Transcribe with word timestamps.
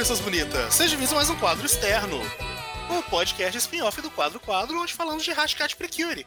pessoas 0.00 0.20
bonitas! 0.20 0.72
Sejam 0.72 0.92
bem-vindos 0.92 1.12
a 1.12 1.16
mais 1.16 1.28
um 1.28 1.36
quadro 1.36 1.66
externo, 1.66 2.16
o 2.88 3.02
podcast 3.10 3.58
spin-off 3.58 4.00
do 4.00 4.10
Quadro 4.10 4.40
Quadro, 4.40 4.80
onde 4.80 4.94
falamos 4.94 5.22
de 5.22 5.30
Hashcat 5.30 5.76
Precure. 5.76 6.26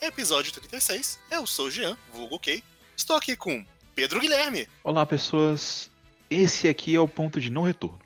Episódio 0.00 0.50
36, 0.50 1.20
eu 1.30 1.46
sou 1.46 1.66
o 1.66 1.70
Jean, 1.70 1.94
vulgo 2.10 2.36
ok. 2.36 2.64
Estou 2.96 3.14
aqui 3.14 3.36
com 3.36 3.66
Pedro 3.94 4.18
Guilherme. 4.18 4.66
Olá, 4.82 5.04
pessoas. 5.04 5.90
Esse 6.30 6.66
aqui 6.68 6.94
é 6.94 7.00
o 7.00 7.06
ponto 7.06 7.38
de 7.38 7.50
não 7.50 7.64
retorno. 7.64 8.00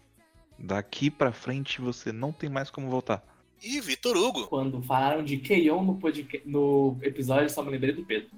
Daqui 0.59 1.09
pra 1.09 1.30
frente 1.30 1.80
você 1.80 2.11
não 2.11 2.32
tem 2.32 2.50
mais 2.50 2.68
como 2.68 2.91
voltar. 2.91 3.23
E 3.62 3.80
Vitor 3.80 4.16
Hugo. 4.16 4.48
Quando 4.48 4.82
falaram 4.82 5.23
de 5.25 5.36
Keion 5.36 5.84
no, 5.84 5.95
podcast, 6.00 6.43
no 6.45 6.98
episódio, 7.00 7.48
só 7.48 7.62
me 7.62 7.70
lembrei 7.70 7.93
do 7.93 8.04
Pedro. 8.04 8.30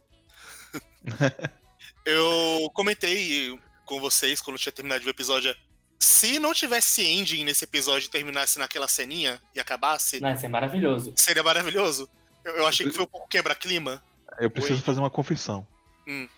eu 2.04 2.70
comentei 2.74 3.58
com 3.86 3.98
vocês 3.98 4.42
quando 4.42 4.58
tinha 4.58 4.70
terminado 4.70 5.06
o 5.06 5.08
episódio. 5.08 5.56
Se 5.98 6.38
não 6.38 6.54
tivesse 6.54 7.04
ending 7.04 7.44
nesse 7.44 7.64
episódio 7.64 8.06
e 8.06 8.10
terminasse 8.10 8.58
naquela 8.58 8.86
ceninha 8.86 9.40
e 9.54 9.60
acabasse. 9.60 10.20
Não, 10.20 10.32
isso 10.32 10.46
é 10.46 10.48
maravilhoso. 10.48 11.12
Seria 11.16 11.42
maravilhoso. 11.42 12.08
Eu, 12.44 12.56
eu 12.56 12.66
achei 12.66 12.86
que 12.86 12.92
foi 12.92 13.04
um 13.04 13.08
pouco 13.08 13.28
quebra-clima. 13.28 14.02
Eu 14.38 14.50
preciso 14.50 14.76
Oi. 14.76 14.84
fazer 14.84 15.00
uma 15.00 15.10
confissão. 15.10 15.66
Hum. 16.06 16.28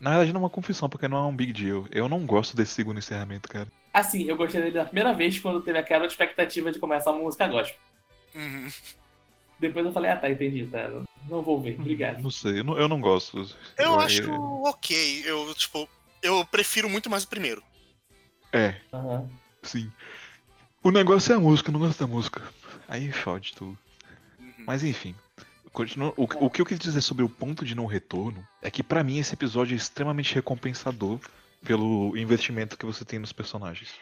Na 0.00 0.10
verdade, 0.10 0.32
não 0.32 0.40
é 0.40 0.44
uma 0.44 0.50
confissão, 0.50 0.88
porque 0.88 1.06
não 1.06 1.18
é 1.18 1.22
um 1.22 1.36
big 1.36 1.52
deal. 1.52 1.86
Eu 1.90 2.08
não 2.08 2.26
gosto 2.26 2.56
desse 2.56 2.72
segundo 2.72 2.98
encerramento, 2.98 3.48
cara. 3.48 3.68
Assim, 3.92 4.24
eu 4.24 4.36
gostei 4.36 4.60
dele 4.60 4.74
da 4.74 4.84
primeira 4.84 5.12
vez 5.12 5.38
quando 5.38 5.62
teve 5.62 5.78
aquela 5.78 6.06
expectativa 6.06 6.72
de 6.72 6.78
começar 6.78 7.10
uma 7.12 7.22
música 7.22 7.46
gospel. 7.46 7.78
Uhum. 8.34 8.68
Depois 9.58 9.84
eu 9.84 9.92
falei, 9.92 10.10
ah 10.10 10.16
tá, 10.16 10.30
entendi, 10.30 10.66
tá. 10.66 10.88
Não 11.28 11.42
vou 11.42 11.60
ver, 11.60 11.78
obrigado. 11.78 12.22
Não 12.22 12.30
sei, 12.30 12.60
eu 12.60 12.64
não, 12.64 12.78
eu 12.78 12.88
não 12.88 13.00
gosto. 13.00 13.38
Eu, 13.76 13.84
eu 13.84 14.00
acho 14.00 14.22
eu... 14.22 14.62
ok. 14.64 15.22
Eu, 15.26 15.54
tipo, 15.54 15.88
eu 16.22 16.44
prefiro 16.46 16.88
muito 16.88 17.10
mais 17.10 17.24
o 17.24 17.28
primeiro. 17.28 17.62
É. 18.52 18.74
Uhum. 18.92 19.28
Sim. 19.62 19.90
O 20.82 20.90
negócio 20.90 21.32
é 21.32 21.36
a 21.36 21.40
música, 21.40 21.68
eu 21.68 21.72
não 21.72 21.80
gosto 21.80 21.98
da 21.98 22.06
música. 22.06 22.42
Aí 22.88 23.12
fode 23.12 23.54
tudo. 23.54 23.78
Uhum. 24.38 24.64
Mas 24.66 24.82
enfim. 24.82 25.14
Continua, 25.72 26.12
o, 26.16 26.24
o, 26.24 26.50
que 26.50 26.60
eu 26.60 26.66
quis 26.66 26.78
dizer 26.78 27.00
sobre 27.00 27.24
o 27.24 27.28
ponto 27.28 27.64
de 27.64 27.76
não 27.76 27.86
retorno 27.86 28.44
é 28.60 28.70
que 28.70 28.82
para 28.82 29.04
mim 29.04 29.18
esse 29.18 29.34
episódio 29.34 29.74
é 29.74 29.76
extremamente 29.76 30.34
recompensador 30.34 31.20
pelo 31.64 32.16
investimento 32.16 32.76
que 32.76 32.84
você 32.84 33.04
tem 33.04 33.20
nos 33.20 33.32
personagens. 33.32 33.94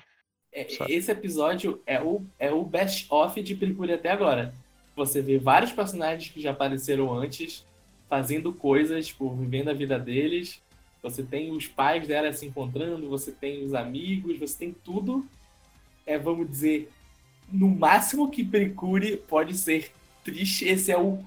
É, 0.50 0.66
esse 0.90 1.10
episódio 1.10 1.82
é 1.86 2.00
o, 2.00 2.24
é 2.38 2.50
o 2.50 2.64
best-of 2.64 3.42
de 3.42 3.54
Pericuri 3.54 3.92
até 3.92 4.10
agora. 4.10 4.54
Você 4.96 5.20
vê 5.20 5.38
vários 5.38 5.72
personagens 5.72 6.32
que 6.32 6.40
já 6.40 6.52
apareceram 6.52 7.12
antes, 7.14 7.66
fazendo 8.08 8.52
coisas, 8.52 9.08
tipo, 9.08 9.34
vivendo 9.36 9.68
a 9.68 9.74
vida 9.74 9.98
deles. 9.98 10.62
Você 11.02 11.22
tem 11.22 11.52
os 11.52 11.66
pais 11.66 12.06
dela 12.06 12.32
se 12.32 12.46
encontrando, 12.46 13.08
você 13.08 13.30
tem 13.32 13.64
os 13.64 13.74
amigos, 13.74 14.38
você 14.38 14.58
tem 14.58 14.72
tudo. 14.84 15.26
É, 16.04 16.18
vamos 16.18 16.50
dizer, 16.50 16.90
no 17.50 17.68
máximo 17.68 18.30
que 18.30 18.44
Pericuri 18.44 19.16
pode 19.16 19.56
ser 19.56 19.92
triste, 20.24 20.66
esse 20.66 20.90
é 20.90 20.98
o 20.98 21.24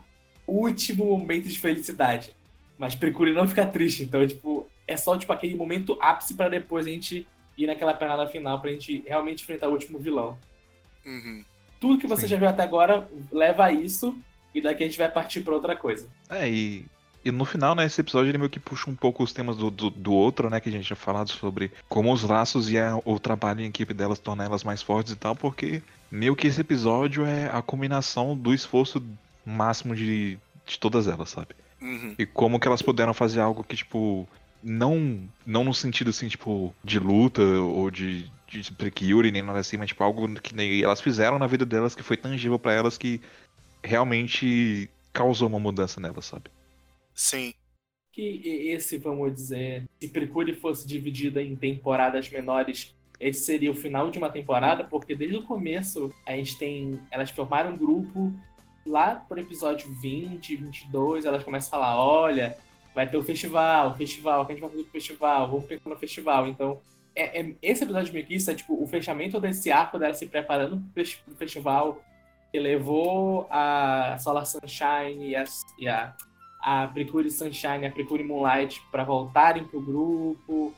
último 0.48 1.06
momento 1.06 1.48
de 1.48 1.60
felicidade. 1.60 2.36
Mas 2.78 2.96
Pericuri 2.96 3.34
não 3.34 3.48
fica 3.48 3.66
triste, 3.66 4.04
então, 4.04 4.26
tipo, 4.26 4.68
é 4.88 4.98
só 4.98 5.18
tipo 5.18 5.32
aquele 5.32 5.56
momento 5.56 5.98
ápice 6.02 6.34
para 6.34 6.50
depois 6.50 6.86
a 6.86 6.90
gente 6.90 7.28
ir 7.58 7.68
naquela 7.68 7.94
pegada 7.94 8.28
final 8.28 8.60
pra 8.60 8.72
gente 8.72 9.04
realmente 9.08 9.44
enfrentar 9.44 9.70
o 9.70 9.74
último 9.74 10.00
vilão. 10.00 10.38
Uhum. 11.06 11.46
Tudo 11.80 12.00
que 12.00 12.08
você 12.08 12.24
Sim. 12.24 12.28
já 12.30 12.38
viu 12.38 12.48
até 12.48 12.64
agora 12.64 13.08
leva 13.32 13.66
a 13.66 13.72
isso, 13.72 14.18
e 14.54 14.62
daqui 14.62 14.84
a 14.84 14.88
gente 14.88 14.98
vai 14.98 15.10
partir 15.10 15.42
pra 15.42 15.54
outra 15.54 15.76
coisa. 15.76 16.08
É, 16.30 16.50
e, 16.50 16.86
e 17.24 17.32
no 17.32 17.46
final, 17.46 17.76
né, 17.76 17.86
esse 17.86 18.02
episódio 18.02 18.30
ele 18.30 18.38
meio 18.38 18.50
que 18.50 18.60
puxa 18.60 18.90
um 18.90 18.96
pouco 18.96 19.24
os 19.24 19.32
temas 19.32 19.56
do, 19.56 19.70
do, 19.70 19.90
do 19.90 20.12
outro, 20.12 20.50
né, 20.50 20.60
que 20.60 20.70
a 20.70 20.72
gente 20.72 20.86
tinha 20.86 20.98
falado 20.98 21.30
sobre 21.30 21.72
como 21.88 22.12
os 22.12 22.24
laços 22.24 22.70
e 22.72 22.80
a, 22.80 23.00
o 23.06 23.20
trabalho 23.20 23.62
em 23.62 23.68
equipe 23.68 23.94
delas 23.94 24.18
torna 24.18 24.44
elas 24.44 24.64
mais 24.64 24.82
fortes 24.82 25.14
e 25.14 25.16
tal, 25.16 25.36
porque 25.36 25.84
meio 26.10 26.36
que 26.36 26.48
esse 26.48 26.62
episódio 26.62 27.26
é 27.26 27.50
a 27.54 27.62
combinação 27.62 28.36
do 28.36 28.54
esforço 28.54 29.04
máximo 29.46 29.96
de, 29.96 30.40
de 30.66 30.80
todas 30.80 31.08
elas, 31.08 31.30
sabe? 31.30 31.50
Uhum. 31.80 32.16
E 32.18 32.26
como 32.26 32.60
que 32.60 32.68
elas 32.68 32.82
puderam 32.82 33.14
fazer 33.14 33.40
algo 33.40 33.64
que, 33.64 33.76
tipo, 33.76 34.28
não, 34.64 35.22
não 35.46 35.64
no 35.64 35.74
sentido 35.74 36.10
assim, 36.10 36.28
tipo, 36.28 36.74
de 36.84 37.00
luta 37.00 37.42
ou 37.42 37.92
de, 37.92 38.32
de 38.48 38.72
precure, 38.72 39.32
nem 39.32 39.42
nada 39.42 39.60
assim, 39.60 39.78
mas 39.78 39.88
tipo, 39.88 40.04
algo 40.04 40.28
que 40.40 40.84
elas 40.84 41.02
fizeram 41.02 41.40
na 41.40 41.48
vida 41.48 41.66
delas 41.66 41.96
que 41.96 42.04
foi 42.04 42.18
tangível 42.18 42.60
para 42.60 42.74
elas 42.74 42.98
que 42.98 43.22
realmente 43.84 44.90
causou 45.14 45.48
uma 45.48 45.60
mudança 45.60 46.00
nelas, 46.00 46.26
sabe? 46.26 46.46
Sim. 47.14 47.54
Que 48.12 48.70
esse, 48.70 48.98
vamos 48.98 49.34
dizer, 49.34 49.88
se 50.00 50.10
Precure 50.10 50.54
fosse 50.56 50.86
dividida 50.86 51.42
em 51.42 51.56
temporadas 51.56 52.30
menores, 52.30 52.94
esse 53.20 53.42
seria 53.42 53.72
o 53.72 53.76
final 53.76 54.10
de 54.12 54.18
uma 54.18 54.30
temporada, 54.30 54.84
porque 54.84 55.16
desde 55.16 55.38
o 55.38 55.44
começo 55.44 56.14
a 56.26 56.36
gente 56.36 56.58
tem. 56.58 57.00
Elas 57.10 57.30
formaram 57.30 57.72
um 57.74 57.78
grupo, 57.78 58.34
lá 58.86 59.16
pro 59.16 59.40
episódio 59.40 59.90
20, 60.02 60.56
22, 60.56 61.26
elas 61.26 61.44
começam 61.44 61.68
a 61.68 61.72
falar: 61.72 62.04
olha, 62.04 62.58
vai 62.94 63.10
ter 63.10 63.18
o 63.18 63.24
festival, 63.24 63.92
o 63.92 63.96
festival, 63.96 64.46
que 64.46 64.52
a 64.52 64.56
gente 64.56 64.62
vai 64.62 64.72
fazer 64.72 64.84
o 64.84 64.92
festival, 64.92 65.48
vamos 65.50 65.66
pensar 65.66 65.90
no 65.90 65.96
festival. 65.98 66.48
Então, 66.48 66.82
é, 67.16 67.42
é, 67.42 67.56
esse 67.62 67.84
episódio 67.84 68.26
que 68.26 68.34
isso 68.34 68.50
é 68.50 68.56
tipo 68.56 68.82
o 68.82 68.88
fechamento 68.88 69.40
desse 69.40 69.72
arco 69.72 70.00
dela 70.00 70.14
se 70.14 70.26
preparando 70.28 70.82
pro 70.94 71.36
festival 71.36 72.02
que 72.52 72.60
levou 72.60 73.48
a 73.50 74.18
Solar 74.20 74.46
Sunshine 74.46 75.30
e 75.30 75.36
a, 75.36 75.44
e 75.80 75.88
a, 75.88 76.16
a 76.62 76.88
Precure 76.88 77.30
Sunshine 77.30 77.86
a 77.86 77.92
Precure 77.92 78.24
Moonlight 78.24 78.82
para 78.92 79.04
voltarem 79.04 79.64
pro 79.64 79.82
grupo. 79.82 80.74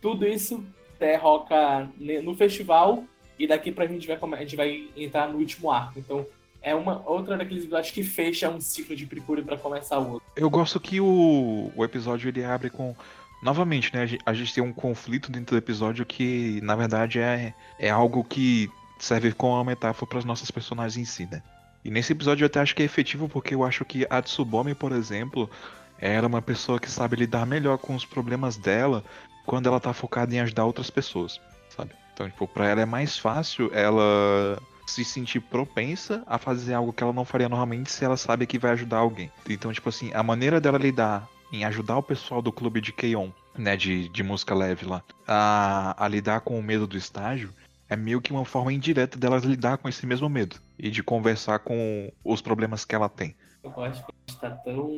Tudo 0.00 0.26
isso 0.26 0.64
derroca 0.98 1.88
no 1.98 2.34
festival 2.34 3.04
e 3.38 3.46
daqui 3.46 3.72
pra 3.72 3.86
gente 3.86 4.06
vai, 4.06 4.16
a 4.16 4.40
gente 4.40 4.56
vai 4.56 4.88
entrar 4.96 5.28
no 5.28 5.38
último 5.38 5.70
arco. 5.70 5.98
Então, 5.98 6.26
é 6.62 6.74
uma 6.74 7.02
outra 7.06 7.36
daqueles 7.36 7.64
episódios 7.64 7.92
que 7.92 8.02
fecha 8.02 8.48
um 8.48 8.60
ciclo 8.60 8.96
de 8.96 9.04
Precure 9.06 9.42
para 9.42 9.58
começar 9.58 9.98
outro. 9.98 10.22
Eu 10.34 10.48
gosto 10.48 10.80
que 10.80 11.00
o, 11.00 11.70
o 11.76 11.84
episódio 11.84 12.28
ele 12.28 12.42
abre 12.42 12.70
com 12.70 12.94
novamente, 13.42 13.94
né? 13.94 14.08
A 14.24 14.32
gente 14.32 14.54
tem 14.54 14.64
um 14.64 14.72
conflito 14.72 15.30
dentro 15.30 15.54
do 15.54 15.58
episódio 15.58 16.06
que, 16.06 16.60
na 16.62 16.74
verdade, 16.74 17.18
é, 17.18 17.52
é 17.78 17.90
algo 17.90 18.24
que 18.24 18.70
serve 18.98 19.32
como 19.32 19.52
uma 19.54 19.64
metáfora 19.64 20.08
para 20.08 20.18
as 20.20 20.24
nossas 20.24 20.50
personagens 20.50 20.96
em 20.96 21.04
si, 21.04 21.28
né? 21.30 21.42
E 21.84 21.90
nesse 21.90 22.12
episódio 22.12 22.44
eu 22.44 22.46
até 22.46 22.60
acho 22.60 22.74
que 22.74 22.82
é 22.82 22.86
efetivo 22.86 23.28
porque 23.28 23.54
eu 23.54 23.62
acho 23.62 23.84
que 23.84 24.06
a 24.08 24.22
Tsubome, 24.22 24.74
por 24.74 24.92
exemplo, 24.92 25.50
era 25.98 26.26
uma 26.26 26.40
pessoa 26.40 26.80
que 26.80 26.90
sabe 26.90 27.16
lidar 27.16 27.46
melhor 27.46 27.78
com 27.78 27.94
os 27.94 28.04
problemas 28.04 28.56
dela 28.56 29.04
quando 29.44 29.68
ela 29.68 29.78
tá 29.78 29.92
focada 29.92 30.34
em 30.34 30.40
ajudar 30.40 30.64
outras 30.64 30.88
pessoas, 30.88 31.40
sabe? 31.68 31.90
Então, 32.14 32.28
tipo, 32.30 32.48
pra 32.48 32.68
ela 32.68 32.80
é 32.80 32.86
mais 32.86 33.18
fácil 33.18 33.70
ela 33.74 34.58
se 34.86 35.04
sentir 35.04 35.40
propensa 35.40 36.22
a 36.26 36.38
fazer 36.38 36.74
algo 36.74 36.92
que 36.92 37.02
ela 37.02 37.12
não 37.12 37.24
faria 37.24 37.48
normalmente 37.48 37.90
se 37.90 38.04
ela 38.04 38.16
sabe 38.16 38.46
que 38.46 38.58
vai 38.58 38.72
ajudar 38.72 38.98
alguém. 38.98 39.30
Então, 39.48 39.72
tipo 39.72 39.88
assim, 39.88 40.10
a 40.14 40.22
maneira 40.22 40.60
dela 40.60 40.78
lidar 40.78 41.28
em 41.52 41.64
ajudar 41.64 41.98
o 41.98 42.02
pessoal 42.02 42.40
do 42.40 42.52
clube 42.52 42.80
de 42.80 42.92
K-On, 42.92 43.30
né, 43.56 43.76
de, 43.76 44.08
de 44.08 44.22
música 44.22 44.54
leve 44.54 44.86
lá, 44.86 45.02
a, 45.26 45.94
a 46.02 46.08
lidar 46.08 46.40
com 46.40 46.58
o 46.58 46.62
medo 46.62 46.86
do 46.86 46.96
estágio, 46.96 47.52
é 47.94 47.96
meio 47.96 48.20
que 48.20 48.32
uma 48.32 48.44
forma 48.44 48.72
indireta 48.72 49.18
dela 49.18 49.38
lidar 49.38 49.78
com 49.78 49.88
esse 49.88 50.04
mesmo 50.06 50.28
medo 50.28 50.56
e 50.78 50.90
de 50.90 51.02
conversar 51.02 51.60
com 51.60 52.12
os 52.24 52.42
problemas 52.42 52.84
que 52.84 52.94
ela 52.94 53.08
tem. 53.08 53.36
Eu 53.62 53.70
acho 53.82 54.04
que 54.04 54.12
a 54.12 54.30
gente 54.30 54.40
tá 54.40 54.50
tão 54.50 54.90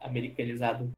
americanizado 0.00 0.92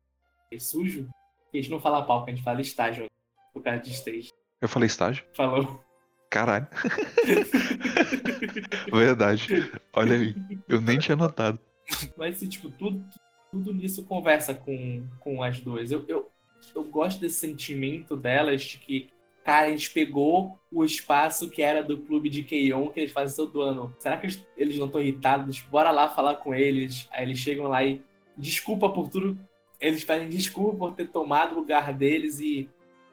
e 0.50 0.60
sujo 0.60 1.08
que 1.50 1.58
a 1.58 1.62
gente 1.62 1.70
não 1.70 1.80
fala 1.80 2.04
palco, 2.04 2.28
a 2.28 2.34
gente 2.34 2.42
fala 2.42 2.60
estágio 2.60 3.06
por 3.54 3.62
causa 3.62 3.80
de 3.80 3.92
stage. 3.92 4.30
Eu 4.60 4.68
falei 4.68 4.86
estágio? 4.86 5.24
Falou. 5.34 5.82
Caralho. 6.28 6.66
Verdade. 8.92 9.70
Olha 9.92 10.16
aí. 10.16 10.34
Eu 10.68 10.80
nem 10.80 10.98
tinha 10.98 11.16
notado. 11.16 11.58
Mas, 12.16 12.40
tipo, 12.40 12.70
tudo, 12.70 13.04
tudo 13.50 13.72
nisso 13.72 14.04
conversa 14.04 14.54
com, 14.54 15.06
com 15.20 15.42
as 15.42 15.60
duas. 15.60 15.90
Eu, 15.90 16.04
eu, 16.08 16.30
eu 16.74 16.84
gosto 16.84 17.20
desse 17.20 17.38
sentimento 17.40 18.16
delas 18.16 18.62
de 18.62 18.78
que, 18.78 19.10
cara, 19.44 19.66
a 19.66 19.70
gente 19.70 19.90
pegou 19.90 20.58
o 20.70 20.84
espaço 20.84 21.50
que 21.50 21.62
era 21.62 21.82
do 21.82 21.98
clube 21.98 22.28
de 22.28 22.42
Keion 22.42 22.88
que 22.88 23.00
eles 23.00 23.12
fazem 23.12 23.36
todo 23.36 23.60
ano. 23.60 23.94
Será 23.98 24.16
que 24.16 24.26
eles, 24.56 24.78
não 24.78 24.86
estão 24.86 25.00
irritados? 25.00 25.60
Bora 25.60 25.90
lá 25.90 26.08
falar 26.08 26.36
com 26.36 26.54
eles. 26.54 27.08
Aí 27.10 27.24
eles 27.24 27.38
chegam 27.38 27.66
lá 27.66 27.84
e 27.84 28.02
desculpa 28.36 28.88
por 28.88 29.08
tudo. 29.08 29.38
Eles 29.80 30.04
pedem 30.04 30.28
desculpa 30.28 30.76
por 30.76 30.94
ter 30.94 31.08
tomado 31.08 31.52
o 31.52 31.58
lugar 31.58 31.92
deles 31.92 32.40
e 32.40 32.68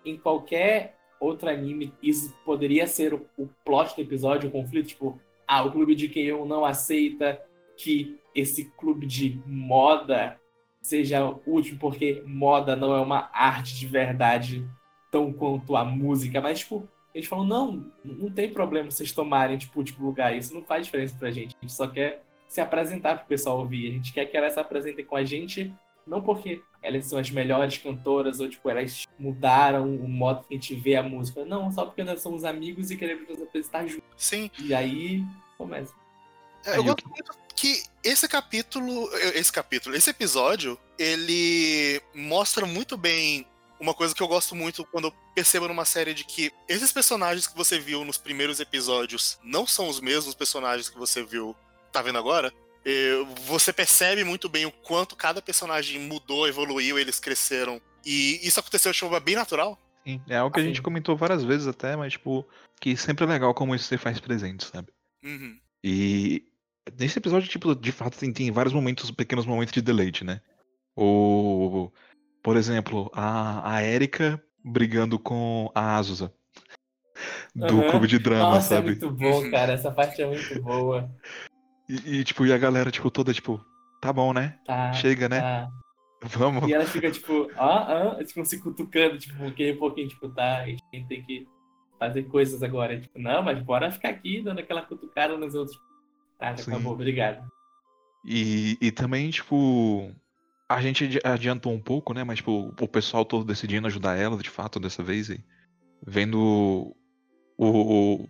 em 0.06 0.18
qualquer 0.18 0.96
outro 1.20 1.50
anime, 1.50 1.94
isso 2.02 2.34
poderia 2.46 2.88
ser 2.88 3.14
o, 3.14 3.26
o 3.38 3.48
plot 3.66 3.96
do 3.96 4.02
episódio, 4.02 4.48
o 4.48 4.52
conflito, 4.52 4.88
tipo, 4.88 5.20
ah, 5.46 5.64
o 5.64 5.72
clube 5.72 5.94
de 5.94 6.08
Keion 6.08 6.46
não 6.46 6.64
aceita 6.64 7.42
que 7.76 8.18
esse 8.34 8.66
clube 8.78 9.06
de 9.06 9.42
moda 9.46 10.40
seja 10.81 11.36
útil, 11.46 11.78
porque 11.80 12.24
moda 12.26 12.76
não 12.76 12.96
é 12.96 13.02
uma 13.02 13.30
arte 13.34 13.76
de 13.76 13.86
verdade 13.86 14.66
tão 15.11 15.33
quanto 15.33 15.75
a 15.75 15.83
música, 15.83 16.39
mas, 16.41 16.59
tipo, 16.59 16.88
eles 17.13 17.27
falam, 17.27 17.45
não, 17.45 17.91
não 18.03 18.29
tem 18.29 18.51
problema 18.51 18.91
vocês 18.91 19.11
tomarem, 19.11 19.57
tipo, 19.57 19.83
tipo 19.83 20.03
lugar, 20.03 20.35
isso 20.35 20.53
não 20.53 20.63
faz 20.63 20.85
diferença 20.85 21.15
pra 21.17 21.31
gente, 21.31 21.56
a 21.57 21.61
gente 21.61 21.73
só 21.73 21.88
quer 21.88 22.23
se 22.47 22.61
apresentar 22.61 23.17
pro 23.17 23.27
pessoal 23.27 23.59
ouvir, 23.59 23.89
a 23.89 23.91
gente 23.94 24.11
quer 24.13 24.25
que 24.25 24.35
elas 24.35 24.53
se 24.53 24.59
apresentem 24.59 25.06
com 25.06 25.15
a 25.15 25.23
gente 25.23 25.73
Não 26.09 26.21
porque 26.21 26.61
elas 26.81 27.06
são 27.06 27.19
as 27.19 27.29
melhores 27.29 27.77
cantoras 27.77 28.39
ou, 28.39 28.50
tipo, 28.50 28.67
elas 28.69 29.06
mudaram 29.19 29.95
o 29.95 30.07
modo 30.07 30.44
que 30.47 30.56
a 30.56 30.57
gente 30.57 30.73
vê 30.73 30.95
a 30.95 31.03
música. 31.03 31.45
Não, 31.45 31.71
só 31.71 31.85
porque 31.85 32.03
nós 32.03 32.21
somos 32.21 32.44
amigos 32.44 32.89
e 32.89 32.97
queremos 32.97 33.29
nos 33.29 33.41
apresentar 33.41 33.85
juntos. 33.85 34.07
Sim. 34.17 34.50
E 34.59 34.73
aí, 34.73 35.23
começa. 35.57 35.94
É, 36.65 36.77
eu 36.77 36.83
gosto 36.83 37.07
muito 37.07 37.31
que 37.56 37.83
esse 38.03 38.27
capítulo, 38.27 39.09
esse 39.35 39.51
capítulo, 39.51 39.95
esse 39.95 40.09
episódio, 40.09 40.79
ele 40.97 42.01
mostra 42.15 42.65
muito 42.65 42.97
bem 42.97 43.45
uma 43.80 43.94
coisa 43.94 44.14
que 44.14 44.22
eu 44.22 44.28
gosto 44.28 44.56
muito 44.56 44.86
quando 44.86 45.06
eu 45.06 45.14
percebo 45.34 45.68
numa 45.68 45.86
série 45.86 46.14
de 46.14 46.24
que 46.24 46.52
esses 46.68 46.92
personagens 46.92 47.48
que 47.48 47.56
você 47.56 47.80
viu 47.80 48.04
nos 48.04 48.18
primeiros 48.18 48.60
episódios 48.60 49.40
não 49.44 49.66
são 49.66 49.88
os 49.88 50.00
mesmos 50.00 50.36
personagens 50.36 50.90
que 50.90 50.98
você 50.98 51.24
viu, 51.24 51.56
tá 51.92 52.02
vendo 52.02 52.20
agora? 52.20 52.54
Você 53.46 53.72
percebe 53.72 54.24
muito 54.24 54.50
bem 54.50 54.66
o 54.66 54.72
quanto 54.72 55.16
cada 55.16 55.42
personagem 55.42 56.00
mudou, 56.00 56.48
evoluiu, 56.48 56.98
eles 56.98 57.20
cresceram. 57.20 57.81
E 58.06 58.40
isso 58.42 58.60
aconteceu 58.60 58.92
de 58.92 59.00
forma 59.00 59.20
bem 59.20 59.36
natural. 59.36 59.78
Sim, 60.06 60.22
é 60.28 60.38
algo 60.38 60.54
que 60.54 60.62
a 60.62 60.64
gente 60.64 60.81
comentou 60.81 61.16
várias 61.16 61.44
vezes 61.44 61.68
até, 61.68 61.96
mas, 61.96 62.14
tipo, 62.14 62.48
que 62.80 62.96
sempre 62.98 63.26
é 63.26 63.28
legal 63.28 63.54
como 63.54 63.76
isso 63.76 63.86
você 63.86 63.98
faz 63.98 64.20
presente, 64.20 64.66
sabe? 64.66 64.88
Uhum. 65.24 65.60
E 65.84 66.46
nesse 66.98 67.20
episódio, 67.20 67.50
tipo, 67.50 67.76
de 67.76 67.92
fato, 67.92 68.18
tem, 68.18 68.31
tem 68.31 68.50
vários 68.52 68.74
momentos, 68.74 69.12
pequenos 69.12 69.46
momentos 69.46 69.74
de 69.74 69.81
deleite, 69.81 70.24
né? 70.24 70.42
O. 70.96 71.92
Por 72.50 72.57
exemplo, 72.57 73.12
a, 73.13 73.75
a 73.75 73.84
Erika 73.84 74.44
brigando 74.66 75.19
com 75.19 75.72
a 75.75 75.98
Azusa. 75.98 76.34
Do 77.54 77.75
uhum. 77.75 77.92
clube 77.92 78.07
de 78.07 78.18
drama, 78.18 78.56
Nossa, 78.56 78.74
é 78.74 78.78
sabe? 78.78 78.88
é 78.88 78.90
muito 78.90 79.12
bom, 79.12 79.51
cara. 79.51 79.74
Essa 79.74 79.92
parte 79.92 80.19
é 80.19 80.25
muito 80.25 80.60
boa. 80.63 81.07
E, 81.88 82.18
e, 82.18 82.24
tipo, 82.24 82.48
e 82.48 82.51
a 82.51 82.57
galera, 82.57 82.90
tipo, 82.90 83.12
toda, 83.12 83.31
tipo, 83.31 83.63
tá 84.01 84.12
bom, 84.12 84.34
né? 84.34 84.57
Tá, 84.66 84.92
Chega, 84.94 85.30
né? 85.30 85.40
Tá. 85.40 85.69
Vamos. 86.25 86.68
E 86.68 86.74
ela 86.74 86.86
fica, 86.86 87.12
tipo, 87.12 87.51
ah, 87.56 88.16
ah, 88.18 88.24
tipo, 88.24 88.44
se 88.44 88.60
cutucando, 88.60 89.19
tipo, 89.19 89.44
um 89.44 89.78
pouquinho, 89.78 90.07
tipo, 90.07 90.28
tá, 90.30 90.63
a 90.63 90.66
gente 90.66 90.81
tem 91.07 91.22
que 91.22 91.48
fazer 92.00 92.24
coisas 92.24 92.63
agora. 92.63 93.00
Tipo, 93.00 93.19
não, 93.19 93.44
mas 93.44 93.62
bora 93.62 93.92
ficar 93.92 94.10
aqui 94.10 94.42
dando 94.42 94.57
aquela 94.57 94.81
cutucada 94.81 95.38
nos 95.38 95.54
outros. 95.54 95.80
Tá, 96.40 96.56
já 96.56 96.63
Sim. 96.63 96.72
acabou, 96.72 96.94
obrigado. 96.94 97.48
E, 98.25 98.75
e 98.81 98.92
também, 98.92 99.30
tipo, 99.30 100.12
a 100.69 100.80
gente 100.81 101.19
adiantou 101.24 101.74
um 101.74 101.81
pouco, 101.81 102.13
né? 102.13 102.24
Mas, 102.24 102.38
tipo, 102.38 102.74
o 102.80 102.88
pessoal 102.88 103.25
todo 103.25 103.44
decidindo 103.44 103.88
ajudar 103.88 104.16
ela, 104.16 104.38
de 104.38 104.50
fato, 104.50 104.80
dessa 104.80 105.01
vez. 105.01 105.30
E 105.30 105.44
vendo 106.06 106.95
o, 107.57 107.66
o, 107.68 108.30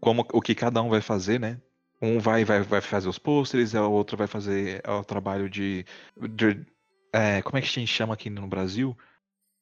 como, 0.00 0.26
o 0.32 0.42
que 0.42 0.54
cada 0.54 0.82
um 0.82 0.88
vai 0.88 1.00
fazer, 1.00 1.38
né? 1.38 1.60
Um 2.02 2.18
vai, 2.18 2.44
vai, 2.44 2.60
vai 2.60 2.80
fazer 2.80 3.08
os 3.08 3.18
pôsteres, 3.18 3.72
o 3.72 3.90
outro 3.90 4.16
vai 4.16 4.26
fazer 4.26 4.82
o 4.86 5.04
trabalho 5.04 5.48
de. 5.48 5.86
de 6.16 6.66
é, 7.12 7.40
como 7.40 7.56
é 7.56 7.60
que 7.60 7.68
a 7.68 7.70
gente 7.70 7.86
chama 7.86 8.14
aqui 8.14 8.28
no 8.28 8.48
Brasil? 8.48 8.96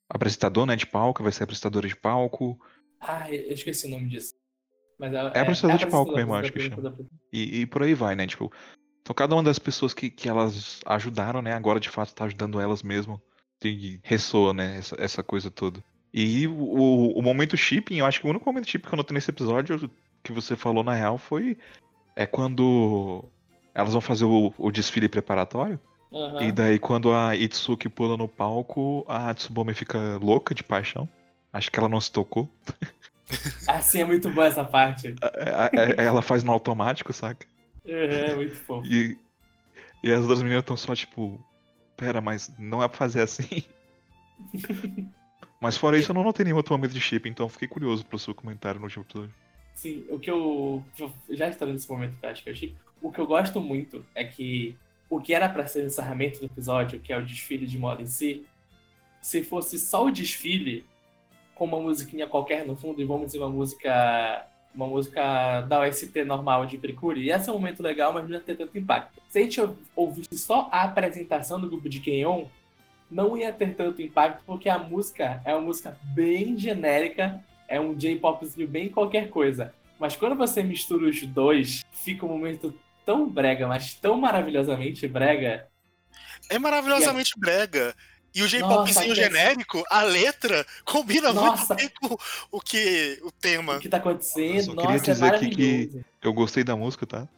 Apresentador, 0.08 0.64
né? 0.64 0.76
De 0.76 0.86
palco, 0.86 1.22
vai 1.22 1.30
ser 1.30 1.44
apresentadora 1.44 1.86
de 1.86 1.94
palco. 1.94 2.58
Ah, 3.00 3.30
eu 3.30 3.52
esqueci 3.52 3.86
o 3.86 3.90
nome 3.90 4.08
disso. 4.08 4.34
Mas 4.98 5.12
é, 5.12 5.16
é 5.16 5.40
apresentador 5.40 5.76
é, 5.76 5.84
de 5.84 5.86
palco 5.90 6.12
mesmo, 6.12 6.34
acho 6.34 6.52
que 6.52 6.60
chama. 6.60 6.96
E, 7.30 7.60
e, 7.60 7.66
por 7.66 7.82
aí 7.82 7.94
vai, 7.94 8.16
né? 8.16 8.26
Tipo, 8.26 8.50
então 9.04 9.14
cada 9.14 9.34
uma 9.36 9.42
das 9.42 9.58
pessoas 9.58 9.92
que, 9.92 10.08
que 10.08 10.30
elas 10.30 10.80
ajudaram, 10.86 11.42
né? 11.42 11.52
Agora 11.52 11.78
de 11.78 11.90
fato 11.90 12.14
tá 12.14 12.24
ajudando 12.24 12.58
elas 12.58 12.82
mesmo. 12.82 13.20
E 13.62 14.00
ressoa, 14.02 14.54
né? 14.54 14.78
Essa, 14.78 14.96
essa 14.98 15.22
coisa 15.22 15.50
toda. 15.50 15.84
E 16.12 16.48
o, 16.48 17.12
o 17.14 17.22
momento 17.22 17.54
shipping, 17.54 17.96
eu 17.96 18.06
acho 18.06 18.20
que 18.20 18.26
o 18.26 18.30
único 18.30 18.46
momento 18.46 18.68
shipping 18.68 18.88
que 18.88 18.94
eu 18.94 18.96
notei 18.96 19.14
nesse 19.14 19.30
episódio 19.30 19.90
que 20.22 20.32
você 20.32 20.56
falou 20.56 20.82
na 20.82 20.94
real 20.94 21.18
foi 21.18 21.58
é 22.16 22.24
quando 22.24 23.22
elas 23.74 23.92
vão 23.92 24.00
fazer 24.00 24.24
o, 24.24 24.54
o 24.56 24.70
desfile 24.70 25.08
preparatório. 25.08 25.78
Uhum. 26.10 26.40
E 26.40 26.52
daí, 26.52 26.78
quando 26.78 27.12
a 27.12 27.36
Itsuki 27.36 27.90
pula 27.90 28.16
no 28.16 28.28
palco, 28.28 29.04
a 29.06 29.34
Tsubome 29.34 29.74
fica 29.74 30.18
louca 30.22 30.54
de 30.54 30.64
paixão. 30.64 31.06
Acho 31.52 31.70
que 31.70 31.78
ela 31.78 31.88
não 31.88 32.00
se 32.00 32.10
tocou. 32.10 32.48
Assim 33.68 34.00
é 34.00 34.04
muito 34.04 34.30
boa 34.30 34.46
essa 34.46 34.64
parte. 34.64 35.14
Ela 35.98 36.22
faz 36.22 36.42
no 36.42 36.52
automático, 36.52 37.12
saca? 37.12 37.46
É, 37.86 38.30
é 38.30 38.34
muito 38.34 38.56
fofo. 38.56 38.86
E, 38.86 39.18
e 40.02 40.12
as 40.12 40.26
duas 40.26 40.42
meninas 40.42 40.62
estão 40.62 40.76
só 40.76 40.94
tipo. 40.94 41.38
Pera, 41.96 42.20
mas 42.20 42.52
não 42.58 42.82
é 42.82 42.88
pra 42.88 42.96
fazer 42.96 43.22
assim. 43.22 43.64
mas 45.60 45.76
fora 45.76 45.96
isso, 45.96 46.10
eu 46.10 46.14
não 46.14 46.24
notei 46.24 46.44
nenhum 46.44 46.56
outro 46.56 46.74
momento 46.74 46.92
de 46.92 47.00
chip, 47.00 47.28
então 47.28 47.48
fiquei 47.48 47.68
curioso 47.68 48.04
pelo 48.04 48.18
seu 48.18 48.34
comentário 48.34 48.80
no 48.80 48.86
último 48.86 49.04
episódio. 49.04 49.34
Sim, 49.74 50.04
o 50.08 50.18
que 50.18 50.30
eu. 50.30 50.84
Já 51.30 51.48
está 51.48 51.66
nesse 51.66 51.88
momento 51.90 52.18
que 52.18 52.26
eu 52.26 52.30
acho 52.30 52.42
que 52.42 52.48
eu 52.48 52.52
achei. 52.52 52.74
O 53.00 53.12
que 53.12 53.20
eu 53.20 53.26
gosto 53.26 53.60
muito 53.60 54.04
é 54.14 54.24
que 54.24 54.76
o 55.08 55.20
que 55.20 55.34
era 55.34 55.48
para 55.48 55.66
ser 55.66 55.84
o 55.84 55.86
encerramento 55.86 56.40
do 56.40 56.46
episódio, 56.46 57.00
que 57.00 57.12
é 57.12 57.18
o 57.18 57.24
desfile 57.24 57.66
de 57.66 57.78
moda 57.78 58.02
em 58.02 58.06
si, 58.06 58.46
se 59.20 59.42
fosse 59.42 59.78
só 59.78 60.06
o 60.06 60.10
desfile, 60.10 60.84
com 61.54 61.64
uma 61.66 61.80
musiquinha 61.80 62.26
qualquer 62.26 62.66
no 62.66 62.76
fundo, 62.76 63.00
e 63.00 63.04
vamos 63.04 63.26
dizer 63.26 63.38
uma 63.38 63.48
música. 63.48 64.46
Uma 64.74 64.86
música 64.86 65.60
da 65.62 65.80
OST 65.80 66.24
normal 66.24 66.66
de 66.66 66.76
Precure, 66.78 67.22
ia 67.22 67.38
ser 67.38 67.50
um 67.50 67.54
momento 67.54 67.82
legal, 67.82 68.12
mas 68.12 68.24
não 68.24 68.32
ia 68.32 68.40
ter 68.40 68.56
tanto 68.56 68.76
impacto. 68.76 69.22
Se 69.28 69.38
a 69.38 69.42
gente 69.42 69.60
ouvisse 69.94 70.36
só 70.36 70.68
a 70.72 70.82
apresentação 70.82 71.60
do 71.60 71.68
grupo 71.68 71.88
de 71.88 72.00
Kenyon, 72.00 72.46
não 73.10 73.36
ia 73.36 73.52
ter 73.52 73.74
tanto 73.74 74.02
impacto, 74.02 74.42
porque 74.44 74.68
a 74.68 74.78
música 74.78 75.40
é 75.44 75.54
uma 75.54 75.62
música 75.62 75.96
bem 76.14 76.58
genérica 76.58 77.40
é 77.68 77.80
um 77.80 77.94
J-popzinho 77.94 78.68
bem 78.68 78.88
qualquer 78.88 79.30
coisa. 79.30 79.72
Mas 79.98 80.16
quando 80.16 80.34
você 80.36 80.62
mistura 80.62 81.08
os 81.08 81.20
dois, 81.22 81.84
fica 81.92 82.26
um 82.26 82.28
momento 82.28 82.74
tão 83.04 83.28
brega, 83.28 83.66
mas 83.66 83.94
tão 83.94 84.18
maravilhosamente 84.18 85.06
brega. 85.06 85.66
É 86.50 86.58
maravilhosamente 86.58 87.32
é... 87.36 87.40
brega. 87.40 87.94
E 88.34 88.42
o 88.42 88.48
J-popzinho 88.48 89.14
genérico, 89.14 89.84
a 89.88 90.02
letra, 90.02 90.66
combina 90.84 91.32
Nossa. 91.32 91.74
muito 91.74 91.74
bem 91.76 91.90
com 92.00 92.18
o 92.50 92.60
que 92.60 93.20
o 93.22 93.30
tema. 93.30 93.76
O 93.76 93.80
que 93.80 93.88
tá 93.88 93.98
acontecendo. 93.98 94.56
Eu 94.56 94.62
só 94.62 94.74
Nossa, 94.74 94.86
queria 94.88 95.00
é 95.00 95.14
dizer 95.14 95.24
é 95.24 95.36
aqui 95.36 95.50
que 95.50 96.04
eu 96.20 96.32
gostei 96.32 96.64
da 96.64 96.74
música, 96.74 97.06
tá? 97.06 97.28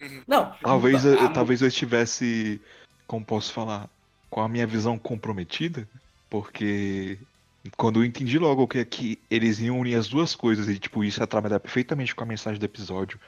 Uhum. 0.00 0.22
Não. 0.26 0.54
Talvez, 0.62 1.04
eu, 1.04 1.32
talvez 1.32 1.60
eu 1.60 1.68
estivesse, 1.68 2.60
como 3.06 3.24
posso 3.24 3.52
falar, 3.52 3.88
com 4.30 4.40
a 4.40 4.48
minha 4.48 4.66
visão 4.66 4.98
comprometida, 4.98 5.86
porque 6.30 7.18
quando 7.76 8.00
eu 8.00 8.04
entendi 8.04 8.38
logo 8.38 8.66
que, 8.66 8.84
que 8.84 9.18
eles 9.30 9.58
iam 9.58 9.80
unir 9.80 9.96
as 9.96 10.08
duas 10.08 10.34
coisas 10.34 10.68
e, 10.68 10.78
tipo, 10.78 11.04
isso 11.04 11.20
ia 11.20 11.26
trabalhar 11.26 11.60
perfeitamente 11.60 12.14
com 12.14 12.24
a 12.24 12.26
mensagem 12.26 12.58
do 12.58 12.64
episódio 12.64 13.18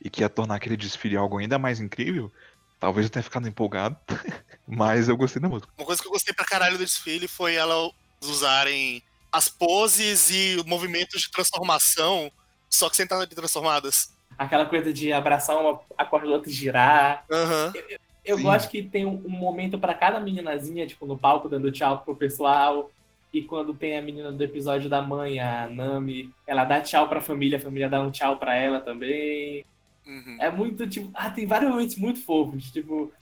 e 0.00 0.10
que 0.10 0.20
ia 0.20 0.28
tornar 0.28 0.56
aquele 0.56 0.76
desfile 0.76 1.16
algo 1.16 1.38
ainda 1.38 1.58
mais 1.58 1.80
incrível, 1.80 2.30
talvez 2.78 3.06
eu 3.06 3.10
tenha 3.10 3.22
ficado 3.22 3.48
empolgado, 3.48 3.96
mas 4.66 5.08
eu 5.08 5.16
gostei 5.16 5.40
da 5.40 5.48
música. 5.48 5.72
Uma 5.76 5.86
coisa 5.86 6.00
que 6.00 6.08
eu 6.08 6.12
gostei 6.12 6.34
pra 6.34 6.44
caralho 6.44 6.78
do 6.78 6.84
desfile 6.84 7.28
foi 7.28 7.54
elas 7.54 7.90
usarem 8.22 9.02
as 9.32 9.48
poses 9.48 10.30
e 10.30 10.62
movimentos 10.66 11.22
de 11.22 11.30
transformação, 11.30 12.30
só 12.70 12.88
que 12.88 12.96
sem 12.96 13.04
estar 13.04 13.26
transformadas. 13.26 14.14
Aquela 14.38 14.66
coisa 14.66 14.92
de 14.92 15.12
abraçar 15.12 15.56
uma, 15.56 15.80
a 15.96 16.04
corda 16.04 16.26
do 16.26 16.32
outro 16.32 16.50
e 16.50 16.52
girar. 16.52 17.24
Uhum. 17.30 17.72
Eu, 17.74 17.98
eu 18.24 18.42
gosto 18.42 18.68
que 18.68 18.82
tem 18.82 19.06
um, 19.06 19.22
um 19.24 19.30
momento 19.30 19.78
para 19.78 19.94
cada 19.94 20.20
meninazinha, 20.20 20.86
tipo, 20.86 21.06
no 21.06 21.16
palco, 21.16 21.48
dando 21.48 21.70
tchau 21.70 21.98
pro 21.98 22.16
pessoal. 22.16 22.90
E 23.32 23.42
quando 23.42 23.74
tem 23.74 23.98
a 23.98 24.02
menina 24.02 24.32
do 24.32 24.42
episódio 24.42 24.88
da 24.88 25.02
mãe, 25.02 25.38
a 25.38 25.68
Nami, 25.68 26.32
ela 26.46 26.64
dá 26.64 26.80
tchau 26.80 27.08
pra 27.08 27.20
família, 27.20 27.58
a 27.58 27.60
família 27.60 27.88
dá 27.88 28.00
um 28.00 28.10
tchau 28.10 28.36
pra 28.36 28.54
ela 28.54 28.80
também. 28.80 29.64
Uhum. 30.06 30.36
É 30.40 30.50
muito, 30.50 30.86
tipo, 30.86 31.10
ah, 31.14 31.30
tem 31.30 31.46
vários 31.46 31.70
momentos 31.70 31.96
muito 31.96 32.20
fofos. 32.22 32.70
Tipo, 32.70 33.12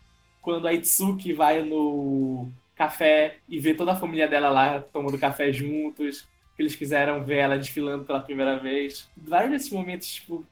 quando 0.43 0.69
a 0.69 0.75
Itsuki 0.75 1.33
vai 1.33 1.63
no 1.63 2.51
café 2.77 3.39
e 3.49 3.59
vê 3.59 3.75
toda 3.75 3.93
a 3.93 3.97
família 3.97 4.29
dela 4.29 4.51
lá 4.51 4.81
tomando 4.81 5.19
café 5.19 5.53
juntos, 5.53 6.29
que 6.55 6.63
eles 6.63 6.75
quiseram 6.75 7.25
ver 7.25 7.39
ela 7.39 7.59
desfilando 7.59 8.05
pela 8.05 8.21
primeira 8.21 8.59
vez. 8.59 9.09
Vários 9.17 9.51
desses 9.51 9.71
momentos, 9.71 10.09
tipo, 10.09 10.47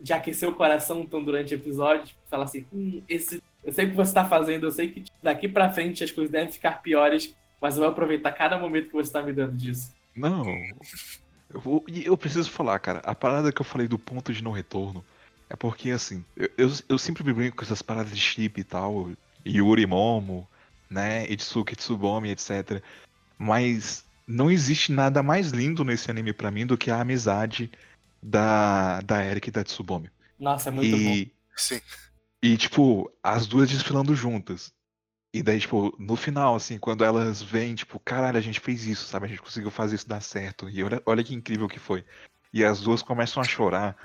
de 0.00 0.12
aquecer 0.12 0.48
o 0.48 0.54
coração 0.54 1.06
tão 1.06 1.24
durante 1.24 1.54
o 1.54 1.56
episódio, 1.56 2.06
tipo, 2.06 2.20
falar 2.28 2.44
assim, 2.44 2.66
hum, 2.72 3.02
esse, 3.08 3.42
eu 3.64 3.72
sei 3.72 3.86
o 3.86 3.90
que 3.90 3.96
você 3.96 4.12
tá 4.12 4.24
fazendo, 4.24 4.66
eu 4.66 4.70
sei 4.70 4.90
que 4.90 5.00
tipo, 5.00 5.16
daqui 5.22 5.48
pra 5.48 5.72
frente 5.72 6.04
as 6.04 6.10
coisas 6.10 6.30
devem 6.30 6.52
ficar 6.52 6.82
piores, 6.82 7.34
mas 7.60 7.76
eu 7.76 7.82
vou 7.82 7.90
aproveitar 7.90 8.32
cada 8.32 8.58
momento 8.58 8.88
que 8.88 8.92
você 8.92 9.10
tá 9.10 9.22
me 9.22 9.32
dando 9.32 9.56
disso. 9.56 9.94
Não. 10.14 10.44
Eu, 11.52 11.60
vou, 11.60 11.84
eu 12.04 12.16
preciso 12.16 12.50
falar, 12.50 12.78
cara. 12.78 13.00
A 13.00 13.14
parada 13.14 13.50
que 13.50 13.60
eu 13.60 13.64
falei 13.64 13.88
do 13.88 13.98
ponto 13.98 14.32
de 14.32 14.42
não 14.42 14.52
retorno 14.52 15.04
é 15.48 15.56
porque, 15.56 15.90
assim, 15.90 16.24
eu, 16.36 16.50
eu, 16.56 16.72
eu 16.88 16.98
sempre 16.98 17.22
me 17.24 17.32
brinco 17.32 17.56
com 17.56 17.64
essas 17.64 17.82
paradas 17.82 18.12
de 18.12 18.20
chip 18.20 18.60
e 18.60 18.64
tal. 18.64 19.10
Yuri 19.46 19.86
Momo, 19.86 20.48
né? 20.90 21.26
Itsuki 21.30 21.76
Tsubomi, 21.76 22.30
etc. 22.30 22.82
Mas 23.38 24.04
não 24.26 24.50
existe 24.50 24.90
nada 24.92 25.22
mais 25.22 25.50
lindo 25.50 25.84
nesse 25.84 26.10
anime 26.10 26.32
para 26.32 26.50
mim 26.50 26.66
do 26.66 26.76
que 26.76 26.90
a 26.90 27.00
amizade 27.00 27.70
da, 28.22 29.00
da 29.02 29.24
Eric 29.24 29.48
e 29.48 29.52
da 29.52 29.62
Tsubomi. 29.62 30.10
Nossa, 30.38 30.68
é 30.68 30.72
muito 30.72 30.96
e, 30.96 31.24
bom. 31.26 31.30
Sim. 31.56 31.80
E, 32.42 32.56
tipo, 32.56 33.10
as 33.22 33.46
duas 33.46 33.70
desfilando 33.70 34.14
juntas. 34.14 34.74
E 35.32 35.42
daí, 35.42 35.60
tipo, 35.60 35.94
no 35.98 36.16
final, 36.16 36.54
assim, 36.54 36.78
quando 36.78 37.04
elas 37.04 37.42
vêm, 37.42 37.74
tipo, 37.74 38.00
caralho, 38.00 38.38
a 38.38 38.40
gente 38.40 38.58
fez 38.58 38.84
isso, 38.86 39.06
sabe? 39.06 39.26
A 39.26 39.28
gente 39.28 39.42
conseguiu 39.42 39.70
fazer 39.70 39.96
isso 39.96 40.08
dar 40.08 40.20
certo. 40.20 40.68
E 40.68 40.82
olha, 40.82 41.02
olha 41.04 41.22
que 41.22 41.34
incrível 41.34 41.68
que 41.68 41.78
foi. 41.78 42.04
E 42.60 42.64
as 42.64 42.80
duas 42.80 43.02
começam 43.02 43.42
a 43.42 43.44
chorar. 43.46 43.96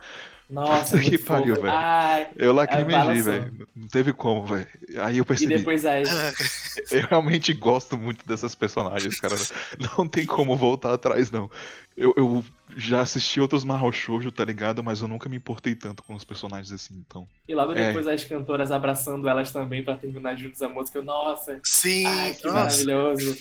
Nossa, 0.49 0.99
Que 0.99 1.11
muito 1.11 1.23
pariu, 1.25 1.55
velho. 1.61 2.27
Eu 2.35 2.51
lacrimejei, 2.51 3.19
só. 3.23 3.31
velho. 3.31 3.67
Não 3.73 3.87
teve 3.87 4.11
como, 4.11 4.45
velho. 4.45 4.67
Aí 4.99 5.17
eu 5.17 5.21
e 5.21 5.25
percebi, 5.25 5.57
depois 5.57 5.85
aí. 5.85 6.03
eu 6.91 7.07
realmente 7.07 7.53
gosto 7.53 7.97
muito 7.97 8.27
dessas 8.27 8.53
personagens, 8.53 9.17
cara. 9.19 9.35
Não 9.97 10.05
tem 10.07 10.25
como 10.25 10.57
voltar 10.57 10.93
atrás, 10.93 11.31
não. 11.31 11.49
Eu, 11.95 12.13
eu 12.17 12.43
já 12.75 12.99
assisti 13.01 13.39
outros 13.39 13.63
Mahou 13.63 13.91
Shoujo, 13.93 14.29
tá 14.31 14.43
ligado? 14.43 14.83
Mas 14.83 15.01
eu 15.01 15.07
nunca 15.07 15.29
me 15.29 15.37
importei 15.37 15.73
tanto 15.75 16.03
com 16.03 16.13
os 16.15 16.23
personagens 16.25 16.71
assim, 16.71 16.95
então. 17.07 17.25
E 17.47 17.55
logo 17.55 17.71
É. 17.73 17.87
depois 17.87 18.05
as 18.07 18.23
cantoras 18.25 18.71
abraçando 18.71 19.27
elas 19.29 19.51
também 19.51 19.83
pra 19.83 19.95
terminar 19.95 20.35
juntos 20.35 20.61
a 20.61 20.67
música. 20.69 21.01
Nossa, 21.01 21.59
Sim, 21.63 22.05
ai, 22.05 22.33
que 22.33 22.45
nossa. 22.45 22.55
maravilhoso. 22.59 23.37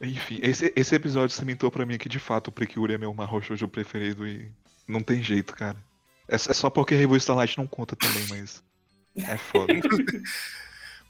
Enfim, 0.00 0.38
esse, 0.42 0.72
esse 0.74 0.94
episódio 0.94 1.34
cimentou 1.36 1.70
pra 1.70 1.84
mim 1.84 1.98
que 1.98 2.08
de 2.08 2.18
fato 2.18 2.48
o 2.48 2.52
Precure 2.52 2.94
é 2.94 2.98
meu 2.98 3.12
Mahou 3.12 3.42
Shoujo 3.42 3.68
preferido 3.68 4.26
e 4.26 4.50
não 4.88 5.02
tem 5.02 5.22
jeito, 5.22 5.54
cara. 5.54 5.76
É, 6.26 6.36
é 6.36 6.38
só 6.38 6.70
porque 6.70 6.94
Rainbow 6.94 7.16
Starlight 7.16 7.58
não 7.58 7.66
conta 7.66 7.94
também, 7.96 8.26
mas. 8.28 8.62
É 9.16 9.36
foda. 9.36 9.72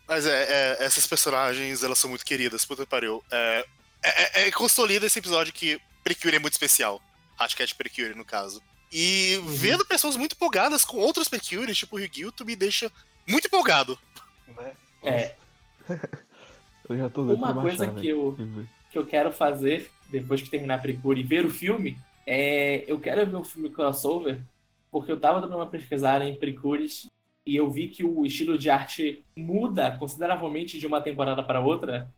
Mas 0.09 0.27
é, 0.27 0.43
é, 0.81 0.85
essas 0.85 1.07
personagens, 1.07 1.85
elas 1.85 1.97
são 1.97 2.11
muito 2.11 2.25
queridas, 2.25 2.65
puta 2.65 2.83
que 2.83 2.91
pariu. 2.91 3.23
É, 3.31 3.65
é, 4.03 4.49
é- 4.49 4.51
consolida 4.51 5.07
esse 5.07 5.21
episódio 5.21 5.53
que 5.53 5.81
Precure 6.03 6.35
é 6.35 6.39
muito 6.41 6.55
especial. 6.55 7.01
Hatcat 7.39 7.77
Precure, 7.77 8.15
no 8.17 8.25
caso. 8.25 8.61
E 8.91 9.37
Uhum. 9.37 9.47
vendo 9.55 9.85
pessoas 9.87 10.17
muito 10.17 10.33
empolgadas 10.33 10.85
com 10.85 10.97
outros 10.97 11.29
Precures, 11.29 11.79
tipo 11.79 11.95
o 11.95 11.99
Rygyuto, 12.01 12.45
me 12.45 12.57
deixa 12.57 12.91
muito 13.25 13.47
empolgado. 13.47 13.97
É, 15.05 15.37
Eu 16.89 16.97
já 16.99 17.09
tô 17.09 17.23
uma 17.23 17.55
coisa 17.55 17.87
baixar, 17.87 18.01
que 18.01 18.09
eu. 18.09 18.37
Que 18.91 18.99
eu 18.99 19.07
quero 19.07 19.33
fazer 19.33 19.91
depois 20.11 20.43
que 20.43 20.51
terminar 20.51 20.77
a 20.77 20.79
Precure 20.79 21.21
e 21.21 21.25
ver 21.25 21.45
o 21.45 21.51
filme 21.51 21.97
é 22.27 22.85
eu 22.91 22.99
quero 22.99 23.25
ver 23.27 23.37
o 23.37 23.45
filme 23.45 23.71
crossover 23.71 24.41
porque 24.91 25.11
eu 25.13 25.21
tava 25.21 25.41
dando 25.41 25.55
uma 25.57 25.67
pesquisada 25.67 26.25
em 26.25 26.35
Precures 26.37 27.07
e 27.47 27.57
eu 27.57 27.71
vi 27.71 27.89
que 27.89 28.05
o 28.05 28.27
estilo 28.27 28.59
de 28.59 28.69
arte 28.69 29.25
muda 29.37 29.97
consideravelmente 29.99 30.79
de 30.79 30.87
uma 30.87 31.01
temporada 31.01 31.43
para 31.43 31.61
outra 31.61 32.13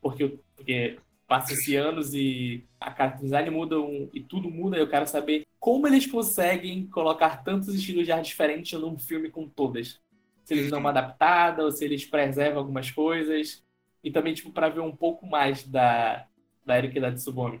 porque, 0.00 0.38
porque 0.54 0.98
passa-se 1.26 1.74
anos 1.76 2.14
e 2.14 2.64
a 2.80 2.94
character 2.94 3.22
design 3.22 3.50
muda 3.50 3.80
um- 3.80 4.08
e 4.14 4.20
tudo 4.20 4.50
muda 4.50 4.76
eu 4.76 4.88
quero 4.88 5.06
saber 5.06 5.42
como 5.58 5.86
eles 5.86 6.06
conseguem 6.06 6.86
colocar 6.86 7.42
tantos 7.42 7.74
estilos 7.74 8.04
de 8.06 8.12
arte 8.12 8.28
diferentes 8.28 8.78
num 8.78 8.98
filme 8.98 9.28
com 9.28 9.48
todas. 9.48 10.00
Se 10.44 10.54
eles 10.54 10.70
dão 10.70 10.78
uma 10.78 10.90
adaptada 10.90 11.64
ou 11.64 11.70
se 11.70 11.84
eles 11.84 12.06
preservam 12.06 12.60
algumas 12.60 12.90
coisas 12.90 13.62
e 14.02 14.10
também, 14.10 14.34
tipo, 14.34 14.50
pra 14.52 14.68
ver 14.68 14.80
um 14.80 14.94
pouco 14.94 15.26
mais 15.26 15.62
da, 15.66 16.26
da 16.64 16.78
Erika 16.78 16.98
e 16.98 17.00
da 17.00 17.12
Tsubome. 17.12 17.60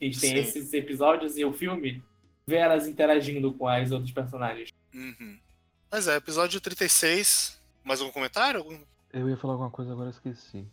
A 0.00 0.04
gente 0.04 0.20
tem 0.20 0.30
Sim. 0.30 0.36
esses 0.36 0.72
episódios 0.72 1.36
e 1.36 1.44
o 1.44 1.52
filme, 1.52 2.02
ver 2.46 2.56
elas 2.56 2.86
interagindo 2.88 3.52
com 3.54 3.66
as 3.68 3.90
outros 3.90 4.12
personagens. 4.12 4.70
Uhum. 4.94 5.38
Mas 5.90 6.08
é, 6.08 6.16
episódio 6.16 6.60
36. 6.60 7.60
Mais 7.84 8.00
algum 8.00 8.12
comentário? 8.12 8.60
Algum- 8.60 8.78
Eu 9.12 9.28
ia 9.28 9.36
falar 9.36 9.54
alguma 9.54 9.70
coisa, 9.70 9.92
agora 9.92 10.08
eu 10.08 10.12
esqueci. 10.12 10.66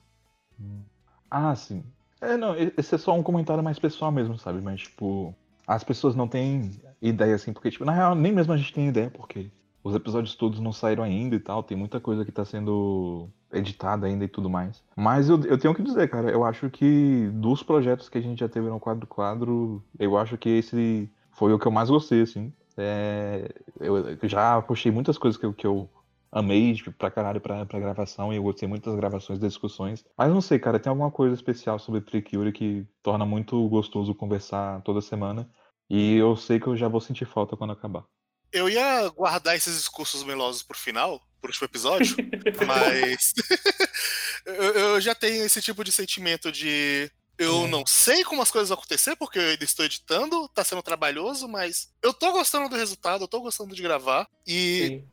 Hum. 0.59 0.81
Ah, 1.29 1.55
sim. 1.55 1.83
É, 2.19 2.35
não, 2.37 2.55
esse 2.77 2.95
é 2.95 2.97
só 2.97 3.13
um 3.13 3.23
comentário 3.23 3.63
mais 3.63 3.79
pessoal 3.79 4.11
mesmo, 4.11 4.37
sabe? 4.37 4.61
Mas, 4.61 4.81
tipo, 4.81 5.35
as 5.67 5.83
pessoas 5.83 6.15
não 6.15 6.27
têm 6.27 6.71
ideia, 7.01 7.35
assim, 7.35 7.53
porque, 7.53 7.71
tipo, 7.71 7.85
na 7.85 7.93
real, 7.93 8.15
nem 8.15 8.31
mesmo 8.31 8.53
a 8.53 8.57
gente 8.57 8.73
tem 8.73 8.87
ideia, 8.87 9.09
porque 9.09 9.49
os 9.83 9.95
episódios 9.95 10.35
todos 10.35 10.59
não 10.59 10.71
saíram 10.71 11.03
ainda 11.03 11.35
e 11.35 11.39
tal, 11.39 11.63
tem 11.63 11.77
muita 11.77 11.99
coisa 11.99 12.23
que 12.23 12.31
tá 12.31 12.45
sendo 12.45 13.29
editada 13.51 14.07
ainda 14.07 14.23
e 14.25 14.27
tudo 14.27 14.49
mais. 14.49 14.83
Mas 14.95 15.29
eu, 15.29 15.43
eu 15.45 15.57
tenho 15.57 15.73
que 15.73 15.83
dizer, 15.83 16.09
cara, 16.09 16.29
eu 16.29 16.43
acho 16.43 16.69
que 16.69 17.29
dos 17.33 17.63
projetos 17.63 18.07
que 18.07 18.17
a 18.17 18.21
gente 18.21 18.39
já 18.39 18.49
teve 18.49 18.69
no 18.69 18.79
quadro 18.79 19.07
quadro, 19.07 19.83
eu 19.99 20.17
acho 20.17 20.37
que 20.37 20.49
esse 20.49 21.09
foi 21.31 21.53
o 21.53 21.59
que 21.59 21.67
eu 21.67 21.71
mais 21.71 21.89
gostei, 21.89 22.21
assim. 22.21 22.53
É, 22.77 23.49
eu 23.79 24.17
já 24.23 24.61
puxei 24.61 24.91
muitas 24.91 25.17
coisas 25.17 25.39
que 25.39 25.45
eu, 25.45 25.53
que 25.53 25.67
eu 25.67 25.89
amei 26.31 26.73
tipo, 26.73 26.91
pra 26.93 27.11
caralho 27.11 27.41
pra, 27.41 27.65
pra 27.65 27.79
gravação 27.79 28.31
e 28.31 28.37
eu 28.37 28.43
gostei 28.43 28.67
muito 28.67 28.89
das 28.89 28.97
gravações, 28.97 29.39
das 29.39 29.51
discussões. 29.51 30.05
Mas 30.17 30.31
não 30.31 30.41
sei, 30.41 30.57
cara, 30.59 30.79
tem 30.79 30.89
alguma 30.89 31.11
coisa 31.11 31.35
especial 31.35 31.77
sobre 31.77 32.01
Precure 32.01 32.51
que 32.51 32.87
torna 33.03 33.25
muito 33.25 33.67
gostoso 33.67 34.15
conversar 34.15 34.81
toda 34.81 35.01
semana. 35.01 35.49
E 35.89 36.15
eu 36.15 36.37
sei 36.37 36.59
que 36.59 36.67
eu 36.67 36.77
já 36.77 36.87
vou 36.87 37.01
sentir 37.01 37.25
falta 37.25 37.57
quando 37.57 37.73
acabar. 37.73 38.05
Eu 38.51 38.69
ia 38.69 39.07
guardar 39.09 39.55
esses 39.55 39.77
discursos 39.77 40.23
melosos 40.23 40.63
pro 40.63 40.77
final, 40.77 41.21
pro 41.39 41.49
último 41.49 41.65
episódio, 41.65 42.15
mas 42.67 43.33
eu, 44.45 44.53
eu 44.73 45.01
já 45.01 45.15
tenho 45.15 45.43
esse 45.45 45.61
tipo 45.61 45.83
de 45.83 45.91
sentimento 45.91 46.51
de 46.51 47.09
eu 47.37 47.65
É. 47.65 47.67
não 47.69 47.85
sei 47.87 48.23
como 48.23 48.41
as 48.41 48.51
coisas 48.51 48.69
vão 48.69 48.77
acontecer, 48.77 49.15
porque 49.15 49.39
eu 49.39 49.49
ainda 49.49 49.63
estou 49.63 49.83
editando, 49.85 50.47
tá 50.49 50.63
sendo 50.63 50.83
trabalhoso, 50.83 51.47
mas 51.47 51.89
eu 52.03 52.13
tô 52.13 52.31
gostando 52.31 52.69
do 52.69 52.75
resultado, 52.75 53.23
eu 53.23 53.27
tô 53.27 53.41
gostando 53.41 53.73
de 53.73 53.81
gravar. 53.81 54.27
E 54.45 54.87
Sim. 54.87 55.07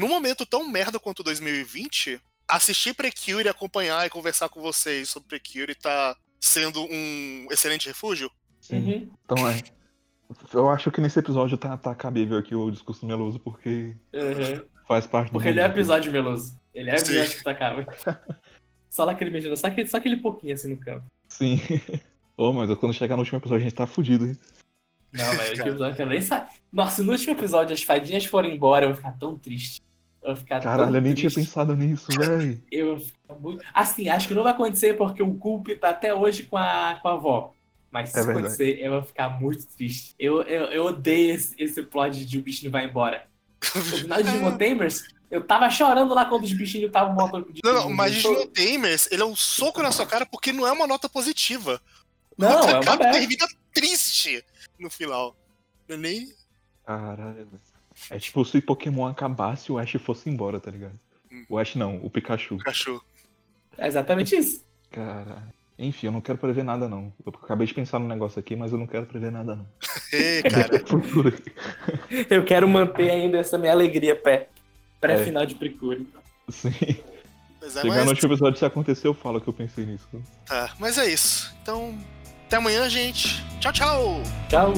num 0.00 0.08
momento 0.08 0.46
tão 0.46 0.68
merda 0.68 1.00
quanto 1.00 1.22
2020, 1.24 2.20
assistir 2.46 2.94
Precure, 2.94 3.48
acompanhar 3.48 4.06
e 4.06 4.10
conversar 4.10 4.48
com 4.48 4.60
vocês 4.60 5.08
sobre 5.08 5.28
Precure 5.40 5.74
tá 5.74 6.16
sendo 6.40 6.84
um 6.84 7.46
excelente 7.50 7.88
refúgio. 7.88 8.30
Uhum. 8.70 9.10
Então 9.24 9.48
é. 9.48 9.60
Eu 10.52 10.68
acho 10.70 10.90
que 10.90 11.00
nesse 11.00 11.18
episódio 11.18 11.56
tá, 11.56 11.76
tá 11.76 11.94
cabível 11.94 12.38
aqui 12.38 12.54
o 12.54 12.70
discurso 12.70 13.04
meloso, 13.06 13.38
porque 13.40 13.96
Uhum. 14.12 14.62
faz 14.86 15.06
parte 15.06 15.28
do. 15.28 15.32
Porque 15.32 15.48
ele 15.48 15.60
é 15.60 15.64
episódio 15.66 16.10
meloso. 16.12 16.58
Ele 16.74 16.90
é 16.90 16.96
Sim. 16.98 17.12
episódio 17.16 17.42
que 17.42 17.48
acaba. 17.48 17.86
Só 18.90 19.04
lacrimejando, 19.04 19.56
só 19.56 19.68
aquele, 19.68 19.88
só 19.88 19.96
aquele 19.96 20.18
pouquinho 20.18 20.52
assim 20.52 20.68
no 20.68 20.76
campo. 20.76 21.04
Sim. 21.26 21.58
Ô, 22.36 22.52
mas 22.52 22.72
quando 22.78 22.92
chegar 22.92 23.16
no 23.16 23.22
último 23.22 23.38
episódio 23.38 23.62
a 23.62 23.64
gente 23.68 23.74
tá 23.74 23.86
fudido, 23.86 24.26
hein? 24.26 24.36
Não, 25.12 25.30
velho, 25.30 25.40
o 25.40 25.48
último 25.50 25.68
episódio 25.68 26.02
eu 26.02 26.06
nem 26.06 26.20
sabe. 26.20 26.50
Nossa, 26.70 26.96
se 26.96 27.02
no 27.02 27.12
último 27.12 27.32
episódio 27.32 27.72
as 27.72 27.82
fadinhas 27.82 28.26
forem 28.26 28.54
embora, 28.54 28.84
eu 28.84 28.88
vou 28.90 28.96
ficar 28.98 29.12
tão 29.18 29.38
triste. 29.38 29.80
Eu 30.22 30.28
vou 30.34 30.36
ficar 30.36 30.60
Caralho, 30.60 30.88
tão 30.90 30.94
eu 30.96 31.00
nem 31.02 31.14
tinha 31.14 31.30
triste. 31.30 31.46
pensado 31.46 31.74
nisso, 31.74 32.06
velho. 32.18 32.62
Eu 32.70 32.96
vou 32.96 32.98
ficar 33.06 33.34
muito. 33.34 33.64
Assim, 33.72 34.08
acho 34.10 34.28
que 34.28 34.34
não 34.34 34.42
vai 34.42 34.52
acontecer 34.52 34.94
porque 34.94 35.22
o 35.22 35.34
Culp 35.36 35.68
tá 35.80 35.88
até 35.88 36.14
hoje 36.14 36.42
com 36.42 36.58
a, 36.58 36.98
com 37.00 37.08
a 37.08 37.12
avó. 37.14 37.54
Mas 37.92 38.08
se 38.08 38.18
É 38.18 38.22
acontecer, 38.22 38.78
eu 38.80 38.90
vou 38.90 39.02
ficar 39.02 39.28
muito 39.28 39.66
triste. 39.66 40.14
Eu, 40.18 40.40
eu, 40.42 40.64
eu 40.66 40.84
odeio 40.86 41.34
esse, 41.34 41.54
esse 41.58 41.82
plot 41.82 42.24
de 42.24 42.38
o 42.38 42.42
bichinho 42.42 42.72
vai 42.72 42.86
embora. 42.86 43.26
No 43.74 43.82
final 43.82 44.22
de 44.22 44.24
Digimon 44.32 44.56
Tamers, 44.56 45.02
eu 45.30 45.44
tava 45.44 45.68
chorando 45.68 46.14
lá 46.14 46.24
quando 46.24 46.44
os 46.44 46.52
bichinhos 46.54 46.86
estavam 46.86 47.14
mortos. 47.14 47.60
Não, 47.62 47.74
não, 47.74 47.90
mas 47.90 48.14
Digimon 48.14 48.46
Tamers, 48.46 49.12
ele 49.12 49.20
é 49.20 49.26
um 49.26 49.36
soco 49.36 49.82
na 49.82 49.92
sua 49.92 50.06
cara 50.06 50.24
porque 50.24 50.52
não 50.52 50.66
é 50.66 50.72
uma 50.72 50.86
nota 50.86 51.06
positiva. 51.06 51.80
Não, 52.38 52.66
é 52.66 52.80
uma 52.80 52.96
termina 52.96 53.46
triste 53.74 54.42
no 54.78 54.88
final. 54.88 55.36
Não 55.86 55.96
é 55.96 55.98
nem. 55.98 56.34
Caralho, 56.86 57.34
velho. 57.34 57.60
É 58.10 58.18
tipo 58.18 58.42
se 58.44 58.60
Pokémon 58.62 59.06
acabasse 59.06 59.70
e 59.70 59.72
o 59.72 59.78
Ash 59.78 59.92
fosse 60.02 60.30
embora, 60.30 60.58
tá 60.58 60.70
ligado? 60.70 60.98
O 61.46 61.58
Ash 61.58 61.74
não, 61.74 61.96
o 62.02 62.08
Pikachu. 62.08 62.56
Cachorro. 62.58 63.04
É 63.76 63.86
exatamente 63.86 64.34
isso. 64.34 64.64
Caralho. 64.90 65.52
Enfim, 65.82 66.06
eu 66.06 66.12
não 66.12 66.20
quero 66.20 66.38
prever 66.38 66.62
nada, 66.62 66.88
não. 66.88 67.12
Eu 67.26 67.32
acabei 67.42 67.66
de 67.66 67.74
pensar 67.74 67.98
no 67.98 68.06
negócio 68.06 68.38
aqui, 68.38 68.54
mas 68.54 68.72
eu 68.72 68.78
não 68.78 68.86
quero 68.86 69.04
prever 69.04 69.32
nada, 69.32 69.56
não. 69.56 69.66
Ê, 70.12 70.42
cara. 70.42 70.80
Eu 72.30 72.44
quero 72.44 72.68
manter 72.68 73.10
ainda 73.10 73.38
essa 73.38 73.58
minha 73.58 73.72
alegria 73.72 74.14
pé. 74.14 74.48
Pré-final 75.00 75.44
de 75.44 75.56
Precure. 75.56 76.06
Sim. 76.48 76.70
Mas 77.60 77.76
é, 77.76 77.82
Chegar 77.82 77.94
mas, 77.96 78.04
no 78.04 78.10
último 78.10 78.32
episódio, 78.32 78.58
se 78.58 78.64
acontecer, 78.64 79.08
eu 79.08 79.14
falo 79.14 79.40
que 79.40 79.48
eu 79.48 79.52
pensei 79.52 79.84
nisso. 79.84 80.08
tá, 80.46 80.72
mas 80.78 80.98
é 80.98 81.08
isso. 81.08 81.52
Então, 81.62 81.98
até 82.46 82.56
amanhã, 82.56 82.88
gente. 82.88 83.42
Tchau, 83.60 83.72
tchau. 83.72 84.22
Tchau. 84.48 84.72